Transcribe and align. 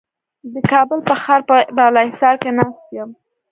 د 0.53 0.55
کابل 0.71 0.99
په 1.07 1.13
ښار 1.21 1.41
په 1.49 1.55
بالاحصار 1.77 2.35
کې 2.41 2.49
ناست 2.57 2.85
یم. 2.97 3.09